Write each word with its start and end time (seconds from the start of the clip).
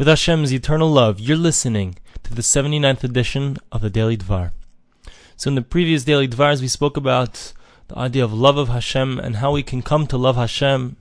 With 0.00 0.08
Hashem's 0.08 0.50
eternal 0.50 0.90
love, 0.90 1.20
you're 1.20 1.36
listening 1.36 1.98
to 2.22 2.32
the 2.32 2.40
79th 2.40 3.04
edition 3.04 3.58
of 3.70 3.82
the 3.82 3.90
Daily 3.90 4.16
Dvar. 4.16 4.52
So 5.36 5.48
in 5.48 5.56
the 5.56 5.60
previous 5.60 6.04
Daily 6.04 6.26
Dvars, 6.26 6.62
we 6.62 6.68
spoke 6.68 6.96
about 6.96 7.52
the 7.88 7.98
idea 7.98 8.24
of 8.24 8.32
love 8.32 8.56
of 8.56 8.70
Hashem 8.70 9.18
and 9.18 9.36
how 9.36 9.52
we 9.52 9.62
can 9.62 9.82
come 9.82 10.06
to 10.06 10.16
love 10.16 10.36
Hashem. 10.36 10.96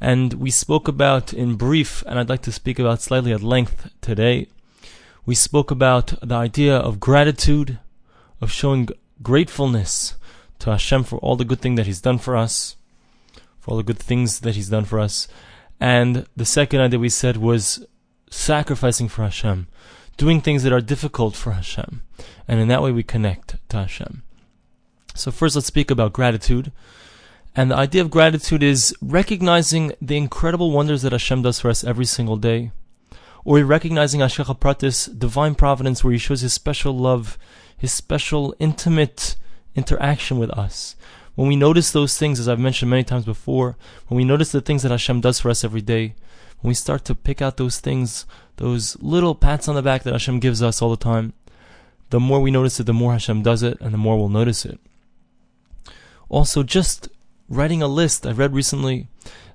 And 0.00 0.32
we 0.32 0.50
spoke 0.50 0.88
about 0.88 1.32
in 1.32 1.54
brief, 1.54 2.02
and 2.08 2.18
I'd 2.18 2.28
like 2.28 2.42
to 2.42 2.50
speak 2.50 2.80
about 2.80 3.00
slightly 3.00 3.32
at 3.32 3.44
length 3.44 3.88
today. 4.00 4.48
We 5.24 5.36
spoke 5.36 5.70
about 5.70 6.14
the 6.20 6.34
idea 6.34 6.76
of 6.76 6.98
gratitude, 6.98 7.78
of 8.40 8.50
showing 8.50 8.88
gratefulness 9.22 10.16
to 10.58 10.70
Hashem 10.70 11.04
for 11.04 11.20
all 11.20 11.36
the 11.36 11.44
good 11.44 11.60
things 11.60 11.76
that 11.76 11.86
He's 11.86 12.00
done 12.00 12.18
for 12.18 12.36
us, 12.36 12.74
for 13.60 13.70
all 13.70 13.76
the 13.76 13.84
good 13.84 14.00
things 14.00 14.40
that 14.40 14.56
He's 14.56 14.70
done 14.70 14.84
for 14.84 14.98
us. 14.98 15.28
And 15.80 16.26
the 16.36 16.44
second 16.44 16.80
idea 16.80 16.98
we 16.98 17.08
said 17.08 17.36
was 17.36 17.84
sacrificing 18.30 19.08
for 19.08 19.22
Hashem, 19.22 19.66
doing 20.16 20.40
things 20.40 20.62
that 20.62 20.72
are 20.72 20.80
difficult 20.80 21.36
for 21.36 21.52
Hashem. 21.52 22.02
And 22.48 22.60
in 22.60 22.68
that 22.68 22.82
way 22.82 22.92
we 22.92 23.02
connect 23.02 23.56
to 23.68 23.76
Hashem. 23.78 24.22
So 25.14 25.30
first 25.30 25.54
let's 25.54 25.66
speak 25.66 25.90
about 25.90 26.12
gratitude. 26.12 26.72
And 27.56 27.70
the 27.70 27.76
idea 27.76 28.02
of 28.02 28.10
gratitude 28.10 28.62
is 28.62 28.94
recognizing 29.00 29.92
the 30.02 30.16
incredible 30.16 30.72
wonders 30.72 31.02
that 31.02 31.12
Hashem 31.12 31.42
does 31.42 31.60
for 31.60 31.70
us 31.70 31.84
every 31.84 32.04
single 32.04 32.36
day. 32.36 32.72
Or 33.44 33.58
recognizing 33.58 34.20
Hashgacha 34.20 34.58
Pratis, 34.58 35.16
divine 35.16 35.54
providence, 35.54 36.02
where 36.02 36.12
He 36.12 36.18
shows 36.18 36.40
His 36.40 36.54
special 36.54 36.96
love, 36.96 37.38
His 37.76 37.92
special 37.92 38.54
intimate 38.58 39.36
interaction 39.76 40.38
with 40.38 40.50
us. 40.50 40.96
When 41.34 41.48
we 41.48 41.56
notice 41.56 41.90
those 41.90 42.16
things, 42.16 42.38
as 42.38 42.48
I've 42.48 42.60
mentioned 42.60 42.90
many 42.90 43.04
times 43.04 43.24
before, 43.24 43.76
when 44.08 44.16
we 44.16 44.24
notice 44.24 44.52
the 44.52 44.60
things 44.60 44.82
that 44.82 44.92
Hashem 44.92 45.20
does 45.20 45.40
for 45.40 45.50
us 45.50 45.64
every 45.64 45.80
day, 45.80 46.14
when 46.60 46.68
we 46.68 46.74
start 46.74 47.04
to 47.06 47.14
pick 47.14 47.42
out 47.42 47.56
those 47.56 47.80
things, 47.80 48.24
those 48.56 48.96
little 49.00 49.34
pats 49.34 49.66
on 49.68 49.74
the 49.74 49.82
back 49.82 50.04
that 50.04 50.12
Hashem 50.12 50.38
gives 50.38 50.62
us 50.62 50.80
all 50.80 50.90
the 50.90 50.96
time, 50.96 51.32
the 52.10 52.20
more 52.20 52.40
we 52.40 52.50
notice 52.50 52.78
it, 52.78 52.84
the 52.84 52.92
more 52.92 53.12
Hashem 53.12 53.42
does 53.42 53.62
it, 53.62 53.80
and 53.80 53.92
the 53.92 53.98
more 53.98 54.16
we'll 54.16 54.28
notice 54.28 54.64
it. 54.64 54.78
Also, 56.28 56.62
just 56.62 57.08
writing 57.48 57.82
a 57.82 57.88
list, 57.88 58.26
I 58.26 58.32
read 58.32 58.54
recently 58.54 59.08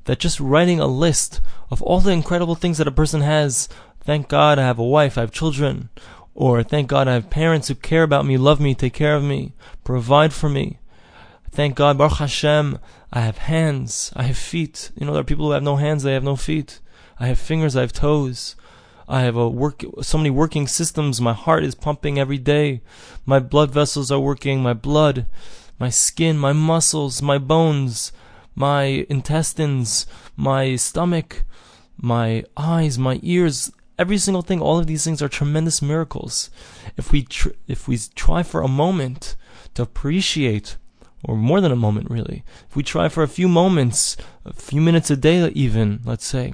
that 0.06 0.20
just 0.20 0.40
writing 0.40 0.80
a 0.80 0.88
list 0.88 1.40
of 1.72 1.82
all 1.82 2.00
the 2.00 2.12
incredible 2.12 2.56
things 2.56 2.78
that 2.78 2.88
a 2.88 2.92
person 2.92 3.22
has, 3.22 3.70
thank 4.02 4.28
God 4.28 4.60
I 4.60 4.64
have 4.64 4.80
a 4.80 4.84
wife, 4.84 5.18
I 5.18 5.22
have 5.22 5.32
children, 5.32 5.90
or 6.36 6.64
thank 6.64 6.88
God 6.88 7.08
I 7.08 7.14
have 7.14 7.30
parents 7.30 7.68
who 7.68 7.76
care 7.76 8.04
about 8.04 8.26
me, 8.26 8.38
love 8.38 8.60
me, 8.60 8.76
take 8.76 8.94
care 8.94 9.16
of 9.16 9.24
me, 9.24 9.54
provide 9.84 10.34
for 10.34 10.50
me. 10.50 10.79
Thank 11.52 11.76
God, 11.76 11.98
Baruch 11.98 12.18
Hashem, 12.18 12.80
I 13.12 13.22
have 13.22 13.40
hands, 13.40 14.14
I 14.16 14.24
have 14.24 14.38
feet. 14.38 14.92
You 14.96 15.06
know, 15.06 15.14
there 15.14 15.22
are 15.22 15.26
people 15.26 15.48
who 15.48 15.52
have 15.52 15.64
no 15.64 15.78
hands, 15.78 16.04
they 16.04 16.14
have 16.14 16.24
no 16.24 16.36
feet. 16.36 16.80
I 17.20 17.28
have 17.28 17.40
fingers, 17.40 17.76
I 17.76 17.82
have 17.82 17.92
toes. 17.92 18.56
I 19.08 19.22
have 19.22 19.36
a 19.36 19.50
work, 19.50 19.84
so 20.02 20.20
many 20.20 20.30
working 20.30 20.68
systems. 20.68 21.20
My 21.20 21.34
heart 21.34 21.64
is 21.64 21.74
pumping 21.74 22.20
every 22.20 22.38
day. 22.38 22.82
My 23.26 23.40
blood 23.40 23.72
vessels 23.72 24.12
are 24.12 24.20
working. 24.20 24.62
My 24.62 24.74
blood, 24.74 25.26
my 25.80 25.90
skin, 25.90 26.38
my 26.38 26.54
muscles, 26.54 27.20
my 27.20 27.40
bones, 27.40 28.12
my 28.54 29.08
intestines, 29.10 30.06
my 30.38 30.76
stomach, 30.76 31.44
my 31.98 32.44
eyes, 32.56 33.00
my 33.00 33.20
ears. 33.24 33.72
Every 33.98 34.20
single 34.20 34.44
thing. 34.44 34.62
All 34.62 34.78
of 34.78 34.86
these 34.86 35.04
things 35.04 35.24
are 35.24 35.28
tremendous 35.28 35.82
miracles. 35.82 36.52
If 36.96 37.12
we 37.12 37.24
tr- 37.24 37.58
if 37.68 37.88
we 37.88 37.98
try 38.14 38.44
for 38.44 38.62
a 38.62 38.68
moment 38.68 39.36
to 39.74 39.82
appreciate 39.82 40.78
or 41.24 41.36
more 41.36 41.62
than 41.62 41.72
a 41.72 41.76
moment 41.76 42.10
really. 42.10 42.44
If 42.70 42.76
we 42.76 42.84
try 42.84 43.10
for 43.10 43.24
a 43.24 43.28
few 43.28 43.48
moments, 43.48 44.18
a 44.46 44.54
few 44.54 44.82
minutes 44.82 45.10
a 45.10 45.18
day 45.18 45.50
even, 45.50 46.00
let's 46.06 46.26
say, 46.26 46.54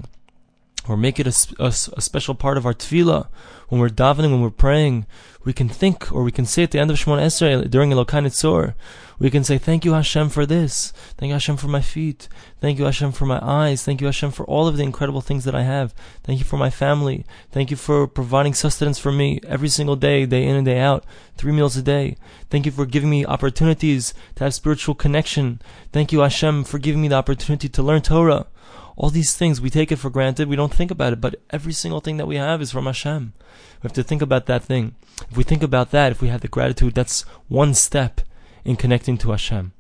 or 0.88 0.98
make 0.98 1.20
it 1.20 1.28
a, 1.28 1.56
a, 1.60 1.68
a, 1.68 2.02
special 2.02 2.36
part 2.36 2.58
of 2.58 2.66
our 2.66 2.74
tefillah, 2.74 3.28
when 3.70 3.82
we're 3.82 3.90
davening, 3.90 4.32
when 4.32 4.42
we're 4.42 4.50
praying, 4.50 5.06
we 5.44 5.54
can 5.54 5.70
think, 5.70 6.12
or 6.12 6.24
we 6.24 6.32
can 6.32 6.46
say 6.46 6.64
at 6.64 6.72
the 6.72 6.80
end 6.80 6.92
of 6.92 6.98
Shemona 6.98 7.26
Esrei, 7.26 7.70
during 7.70 7.92
Elokai 7.92 8.24
Netzor, 8.24 8.76
we 9.18 9.30
can 9.30 9.44
say, 9.44 9.58
thank 9.58 9.86
you 9.86 9.94
Hashem 9.94 10.30
for 10.30 10.46
this, 10.46 10.92
thank 11.18 11.30
you 11.30 11.34
Hashem 11.34 11.58
for 11.58 11.68
my 11.68 11.82
feet, 11.82 12.28
thank 12.60 12.78
you 12.78 12.86
Hashem 12.86 13.14
for 13.14 13.26
my 13.26 13.40
eyes, 13.42 13.84
thank 13.84 14.02
you 14.02 14.08
Hashem 14.08 14.32
for 14.32 14.46
all 14.46 14.68
of 14.68 14.78
the 14.78 14.84
incredible 14.84 15.22
things 15.22 15.46
that 15.46 15.56
I 15.56 15.64
have, 15.64 15.94
thank 16.24 16.40
you 16.40 16.46
for 16.46 16.58
my 16.58 16.70
family, 16.70 17.26
thank 17.52 17.72
you 17.72 17.78
for 17.78 18.08
providing 18.08 18.54
sustenance 18.54 19.00
for 19.00 19.12
me 19.12 19.40
every 19.48 19.70
single 19.70 19.96
day, 19.96 20.26
day 20.26 20.46
in 20.46 20.56
and 20.56 20.66
day 20.66 20.80
out, 20.80 21.06
three 21.38 21.54
meals 21.54 21.78
a 21.78 21.82
day, 21.82 22.18
thank 22.50 22.66
you 22.66 22.72
for 22.72 22.86
giving 22.86 23.10
me 23.10 23.26
opportunities 23.26 24.14
to 24.36 24.44
have 24.44 24.54
spiritual 24.54 24.96
connection, 24.96 25.62
thank 25.94 26.12
you 26.12 26.20
Hashem 26.20 26.66
for 26.66 26.78
giving 26.78 27.02
me 27.02 27.08
the 27.08 27.16
opportunity 27.16 27.70
to 27.70 27.84
learn 27.84 28.02
Torah, 28.02 28.48
all 28.96 29.10
these 29.10 29.36
things, 29.36 29.60
we 29.60 29.70
take 29.70 29.92
it 29.92 29.98
for 29.98 30.10
granted, 30.10 30.48
we 30.48 30.56
don't 30.56 30.74
think 30.74 30.92
about 30.92 31.14
it, 31.14 31.22
but 31.22 31.42
every 31.50 31.74
single 31.74 32.00
thing 32.00 32.18
that 32.18 32.28
we 32.28 32.38
have 32.38 32.62
is 32.62 32.72
from 32.72 32.86
Hashem. 32.86 33.34
We 33.82 33.88
have 33.88 33.94
to 33.94 34.04
think 34.04 34.22
about 34.22 34.46
that 34.46 34.64
thing. 34.64 34.96
If 35.30 35.36
we 35.36 35.44
think 35.44 35.64
about 35.64 35.92
that, 35.92 36.12
if 36.12 36.22
we 36.22 36.30
have 36.30 36.42
the 36.42 36.48
gratitude, 36.48 36.96
that's 36.96 37.22
one 37.48 37.74
step 37.74 38.22
in 38.64 38.76
connecting 38.76 39.18
to 39.20 39.32
Hashem. 39.32 39.74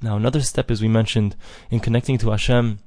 Now, 0.00 0.16
another 0.16 0.40
step, 0.40 0.70
as 0.70 0.82
we 0.82 0.88
mentioned, 0.88 1.36
in 1.70 1.80
connecting 1.80 2.18
to 2.18 2.30
Hashem 2.30 2.78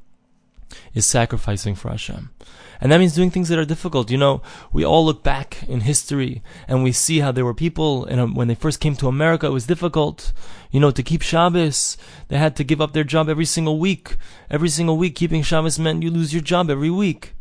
is 0.93 1.05
sacrificing 1.05 1.75
for 1.75 1.89
Hashem. 1.89 2.31
And 2.79 2.91
that 2.91 2.99
means 2.99 3.15
doing 3.15 3.31
things 3.31 3.49
that 3.49 3.57
are 3.57 3.65
difficult. 3.65 4.11
You 4.11 4.17
know, 4.17 4.41
we 4.71 4.85
all 4.85 5.05
look 5.05 5.23
back 5.23 5.63
in 5.67 5.81
history 5.81 6.43
and 6.67 6.83
we 6.83 6.91
see 6.91 7.19
how 7.19 7.31
there 7.31 7.45
were 7.45 7.53
people, 7.53 8.05
and 8.05 8.35
when 8.35 8.47
they 8.47 8.55
first 8.55 8.79
came 8.79 8.95
to 8.97 9.07
America, 9.07 9.47
it 9.47 9.51
was 9.51 9.65
difficult. 9.65 10.33
You 10.71 10.79
know, 10.79 10.91
to 10.91 11.03
keep 11.03 11.21
Shabbos, 11.21 11.97
they 12.27 12.37
had 12.37 12.55
to 12.57 12.63
give 12.63 12.81
up 12.81 12.93
their 12.93 13.03
job 13.03 13.29
every 13.29 13.45
single 13.45 13.79
week. 13.79 14.17
Every 14.49 14.69
single 14.69 14.97
week, 14.97 15.15
keeping 15.15 15.41
Shabbos 15.41 15.79
meant 15.79 16.03
you 16.03 16.11
lose 16.11 16.33
your 16.33 16.43
job 16.43 16.69
every 16.69 16.89
week. 16.89 17.33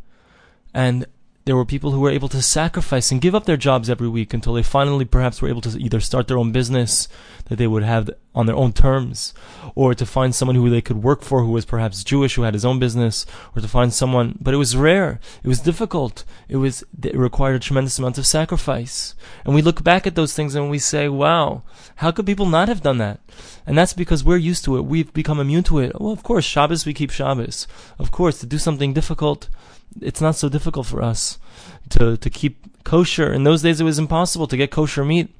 And 0.72 1.06
there 1.46 1.56
were 1.56 1.64
people 1.64 1.92
who 1.92 2.00
were 2.00 2.10
able 2.10 2.28
to 2.28 2.42
sacrifice 2.42 3.12
and 3.12 3.20
give 3.20 3.34
up 3.34 3.44
their 3.44 3.56
jobs 3.56 3.88
every 3.88 4.08
week 4.08 4.34
until 4.34 4.54
they 4.54 4.64
finally 4.64 5.04
perhaps 5.04 5.40
were 5.40 5.48
able 5.48 5.60
to 5.60 5.78
either 5.78 6.00
start 6.00 6.26
their 6.26 6.38
own 6.38 6.50
business 6.50 7.08
that 7.44 7.56
they 7.56 7.68
would 7.68 7.84
have 7.84 8.10
on 8.34 8.46
their 8.46 8.56
own 8.56 8.72
terms, 8.72 9.32
or 9.76 9.94
to 9.94 10.04
find 10.04 10.34
someone 10.34 10.56
who 10.56 10.68
they 10.68 10.80
could 10.80 11.04
work 11.04 11.22
for 11.22 11.42
who 11.42 11.52
was 11.52 11.64
perhaps 11.64 12.02
Jewish, 12.02 12.34
who 12.34 12.42
had 12.42 12.52
his 12.52 12.64
own 12.64 12.80
business, 12.80 13.24
or 13.54 13.62
to 13.62 13.68
find 13.68 13.92
someone, 13.92 14.36
but 14.40 14.52
it 14.52 14.56
was 14.58 14.76
rare. 14.76 15.20
It 15.44 15.48
was 15.48 15.60
difficult. 15.60 16.24
It 16.48 16.56
was, 16.56 16.82
it 17.00 17.16
required 17.16 17.54
a 17.54 17.60
tremendous 17.60 17.98
amount 17.98 18.18
of 18.18 18.26
sacrifice. 18.26 19.14
And 19.44 19.54
we 19.54 19.62
look 19.62 19.84
back 19.84 20.04
at 20.04 20.16
those 20.16 20.34
things 20.34 20.56
and 20.56 20.68
we 20.68 20.80
say, 20.80 21.08
wow, 21.08 21.62
how 21.96 22.10
could 22.10 22.26
people 22.26 22.46
not 22.46 22.66
have 22.66 22.82
done 22.82 22.98
that? 22.98 23.20
And 23.64 23.78
that's 23.78 23.92
because 23.92 24.24
we're 24.24 24.36
used 24.36 24.64
to 24.64 24.76
it. 24.76 24.84
We've 24.84 25.12
become 25.12 25.38
immune 25.38 25.62
to 25.64 25.78
it. 25.78 25.98
Well, 26.00 26.12
of 26.12 26.24
course, 26.24 26.44
Shabbos, 26.44 26.84
we 26.84 26.92
keep 26.92 27.12
Shabbos. 27.12 27.68
Of 28.00 28.10
course, 28.10 28.40
to 28.40 28.46
do 28.46 28.58
something 28.58 28.92
difficult, 28.92 29.48
it's 30.00 30.20
not 30.20 30.36
so 30.36 30.48
difficult 30.48 30.86
for 30.86 31.02
us 31.02 31.38
to, 31.90 32.16
to 32.16 32.30
keep 32.30 32.84
kosher. 32.84 33.32
In 33.32 33.44
those 33.44 33.62
days, 33.62 33.80
it 33.80 33.84
was 33.84 33.98
impossible 33.98 34.46
to 34.46 34.56
get 34.56 34.70
kosher 34.70 35.04
meat. 35.04 35.34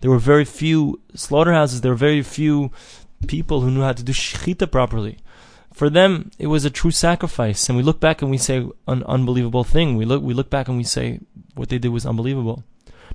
There 0.00 0.10
were 0.10 0.18
very 0.18 0.44
few 0.44 1.00
slaughterhouses. 1.14 1.80
There 1.80 1.92
were 1.92 1.96
very 1.96 2.22
few 2.22 2.70
people 3.26 3.60
who 3.60 3.70
knew 3.70 3.82
how 3.82 3.92
to 3.92 4.02
do 4.02 4.12
shechita 4.12 4.70
properly. 4.70 5.18
For 5.72 5.88
them, 5.88 6.30
it 6.38 6.48
was 6.48 6.64
a 6.64 6.70
true 6.70 6.90
sacrifice. 6.90 7.68
And 7.68 7.76
we 7.76 7.84
look 7.84 8.00
back 8.00 8.20
and 8.20 8.30
we 8.30 8.38
say 8.38 8.66
an 8.86 9.02
unbelievable 9.04 9.64
thing. 9.64 9.96
We 9.96 10.04
look, 10.04 10.22
we 10.22 10.34
look 10.34 10.50
back 10.50 10.68
and 10.68 10.76
we 10.76 10.84
say 10.84 11.20
what 11.54 11.68
they 11.68 11.78
did 11.78 11.88
was 11.88 12.04
unbelievable. 12.04 12.64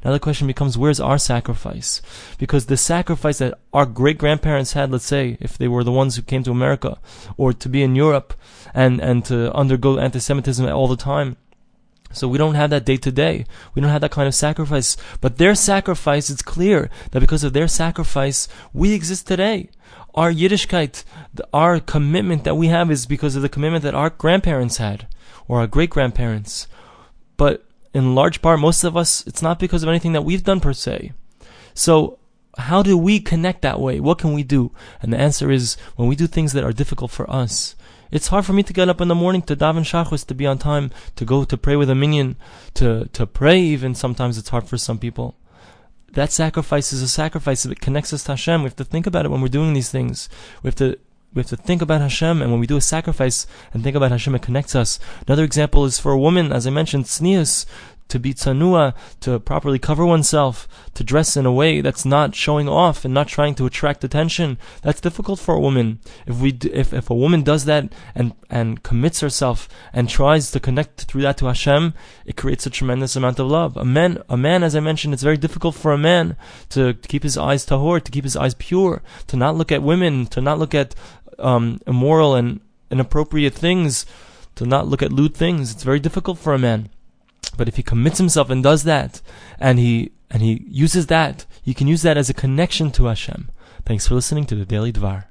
Now 0.04 0.12
the 0.12 0.20
question 0.20 0.48
becomes, 0.48 0.78
where's 0.78 1.00
our 1.00 1.18
sacrifice? 1.18 2.02
Because 2.38 2.66
the 2.66 2.78
sacrifice 2.78 3.40
that 3.40 3.60
our 3.74 3.86
great 3.86 4.18
grandparents 4.18 4.74
had, 4.74 4.92
let's 4.92 5.06
say, 5.06 5.38
if 5.40 5.58
they 5.58 5.68
were 5.68 5.84
the 5.84 5.92
ones 5.92 6.16
who 6.16 6.22
came 6.22 6.44
to 6.44 6.52
America, 6.52 7.00
or 7.36 7.54
to 7.54 7.70
be 7.70 7.84
in 7.84 7.96
Europe, 7.96 8.34
and, 8.74 9.02
and 9.02 9.26
to 9.26 9.54
undergo 9.54 10.00
anti-Semitism 10.00 10.68
all 10.68 10.88
the 10.88 10.96
time, 10.96 11.38
so 12.12 12.28
we 12.28 12.38
don't 12.38 12.56
have 12.56 12.70
that 12.70 12.86
day 12.86 12.98
to 12.98 13.12
day. 13.12 13.46
We 13.76 13.82
don't 13.82 13.92
have 13.92 14.02
that 14.02 14.12
kind 14.12 14.28
of 14.28 14.36
sacrifice. 14.36 14.96
But 15.20 15.38
their 15.38 15.56
sacrifice, 15.56 16.30
it's 16.30 16.42
clear 16.42 16.90
that 17.12 17.20
because 17.20 17.44
of 17.44 17.54
their 17.54 17.68
sacrifice, 17.68 18.48
we 18.74 18.94
exist 18.94 19.28
today. 19.28 19.70
Our 20.16 20.32
Yiddishkeit, 20.32 21.04
our 21.54 21.80
commitment 21.80 22.44
that 22.46 22.56
we 22.56 22.68
have 22.68 22.90
is 22.90 23.06
because 23.06 23.36
of 23.36 23.42
the 23.42 23.50
commitment 23.50 23.84
that 23.84 23.94
our 23.94 24.10
grandparents 24.10 24.78
had, 24.78 25.08
or 25.48 25.60
our 25.60 25.68
great 25.68 25.90
grandparents. 25.90 26.68
But 27.36 27.66
in 27.94 28.16
large 28.16 28.42
part, 28.42 28.60
most 28.60 28.84
of 28.84 28.96
us, 28.96 29.26
it's 29.28 29.42
not 29.42 29.60
because 29.60 29.84
of 29.84 29.90
anything 29.90 30.14
that 30.14 30.24
we've 30.24 30.44
done 30.44 30.60
per 30.60 30.74
se. 30.74 31.14
So, 31.74 32.20
how 32.58 32.82
do 32.82 32.98
we 32.98 33.20
connect 33.20 33.62
that 33.62 33.80
way? 33.80 34.00
What 34.00 34.18
can 34.18 34.34
we 34.34 34.44
do? 34.44 34.72
And 35.02 35.14
the 35.14 35.20
answer 35.20 35.52
is 35.52 35.78
when 35.96 36.08
we 36.08 36.16
do 36.16 36.28
things 36.28 36.54
that 36.54 36.64
are 36.64 36.74
difficult 36.74 37.12
for 37.12 37.30
us. 37.30 37.76
It's 38.12 38.30
hard 38.30 38.46
for 38.46 38.54
me 38.54 38.64
to 38.64 38.74
get 38.74 38.90
up 38.90 39.02
in 39.02 39.10
the 39.10 39.16
morning 39.16 39.42
to 39.44 39.56
daven 39.56 39.84
shachris, 39.84 40.26
to 40.28 40.36
be 40.36 40.48
on 40.48 40.58
time, 40.58 40.92
to 41.16 41.26
go 41.26 41.44
to 41.44 41.58
pray 41.58 41.76
with 41.76 41.90
a 41.90 41.96
minyan, 41.96 42.38
to, 42.76 43.10
to 43.14 43.28
pray 43.28 43.60
even. 43.60 43.96
Sometimes 43.96 44.38
it's 44.38 44.50
hard 44.50 44.68
for 44.68 44.78
some 44.78 44.98
people. 44.98 45.36
That 46.14 46.32
sacrifice 46.32 46.94
is 46.94 47.02
a 47.02 47.08
sacrifice 47.08 47.64
that 47.64 47.82
connects 47.82 48.14
us 48.14 48.24
to 48.24 48.32
Hashem. 48.32 48.62
We 48.62 48.68
have 48.68 48.76
to 48.78 48.86
think 48.86 49.06
about 49.06 49.26
it 49.26 49.30
when 49.30 49.42
we're 49.42 49.50
doing 49.50 49.74
these 49.74 49.92
things. 49.92 50.30
We 50.64 50.70
have 50.70 50.76
to 50.76 50.98
we 51.34 51.42
have 51.42 51.48
to 51.48 51.58
think 51.58 51.82
about 51.82 52.02
Hashem, 52.02 52.42
and 52.42 52.52
when 52.52 52.60
we 52.60 52.68
do 52.68 52.78
a 52.78 52.82
sacrifice 52.82 53.46
and 53.74 53.84
think 53.84 53.96
about 53.96 54.12
Hashem, 54.12 54.34
it 54.36 54.42
connects 54.42 54.76
us. 54.76 55.00
Another 55.28 55.44
example 55.44 55.86
is 55.86 56.00
for 56.00 56.12
a 56.12 56.20
woman, 56.20 56.52
as 56.52 56.66
I 56.66 56.70
mentioned, 56.70 57.06
tznius, 57.06 57.66
to 58.08 58.20
be 58.20 58.34
tsanua, 58.34 58.94
to 59.22 59.40
properly 59.40 59.80
cover 59.80 60.06
oneself, 60.06 60.68
to 60.94 61.04
dress 61.04 61.38
in 61.38 61.46
a 61.46 61.52
way 61.52 61.82
that's 61.82 62.06
not 62.06 62.36
showing 62.36 62.68
off 62.68 63.06
and 63.06 63.14
not 63.14 63.28
trying 63.28 63.56
to 63.56 63.66
attract 63.66 64.04
attention. 64.04 64.58
That's 64.82 65.02
difficult 65.02 65.40
for 65.40 65.56
a 65.56 65.60
woman. 65.60 66.00
If 66.26 66.40
we, 66.40 66.58
if, 66.72 66.94
if 66.94 67.10
a 67.10 67.16
woman 67.16 67.44
does 67.44 67.66
that 67.66 67.92
and, 68.16 68.34
and 68.50 68.84
commits 68.84 69.20
herself 69.20 69.68
and 69.94 70.10
tries 70.10 70.52
to 70.52 70.60
connect 70.60 71.04
through 71.04 71.24
that 71.24 71.38
to 71.38 71.48
Hashem, 71.48 71.94
it 72.26 72.38
creates 72.38 72.66
a 72.66 72.70
tremendous 72.70 73.16
amount 73.16 73.40
of 73.40 73.48
love. 73.48 73.78
A 73.78 73.86
man, 73.86 74.22
a 74.30 74.38
man, 74.38 74.64
as 74.64 74.76
I 74.76 74.80
mentioned, 74.80 75.14
it's 75.14 75.24
very 75.24 75.38
difficult 75.38 75.76
for 75.76 75.92
a 75.92 75.98
man 75.98 76.36
to, 76.70 76.94
to 76.94 77.08
keep 77.08 77.24
his 77.24 77.38
eyes 77.38 77.66
tahor, 77.66 78.02
to 78.02 78.12
keep 78.12 78.24
his 78.24 78.38
eyes 78.38 78.56
pure, 78.56 79.02
to 79.28 79.38
not 79.38 79.56
look 79.56 79.72
at 79.72 79.84
women, 79.84 80.26
to 80.28 80.42
not 80.42 80.60
look 80.60 80.74
at 80.74 80.96
um, 81.40 81.80
immoral 81.86 82.36
and 82.36 82.62
inappropriate 82.90 83.54
things, 83.54 84.06
to 84.56 84.66
not 84.66 84.88
look 84.88 85.02
at 85.02 85.12
lewd 85.12 85.36
things. 85.36 85.72
It's 85.72 85.84
very 85.84 86.00
difficult 86.00 86.38
for 86.38 86.54
a 86.54 86.60
man. 86.60 86.90
But 87.58 87.68
if 87.68 87.76
he 87.76 87.84
commits 87.84 88.20
himself 88.20 88.50
and 88.50 88.64
does 88.64 88.84
that, 88.84 89.22
and 89.60 89.80
he 89.80 90.12
and 90.30 90.42
he 90.42 90.66
uses 90.68 91.08
that, 91.08 91.46
you 91.64 91.74
can 91.74 91.88
use 91.88 92.04
that 92.04 92.18
as 92.18 92.30
a 92.30 92.34
connection 92.34 92.92
to 92.92 93.06
Hashem. 93.06 93.50
Thanks 93.86 94.08
for 94.08 94.16
listening 94.16 94.46
to 94.46 94.56
the 94.56 94.66
Daily 94.66 94.94
Dvar. 94.94 95.26